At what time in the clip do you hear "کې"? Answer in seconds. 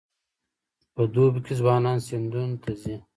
1.45-1.53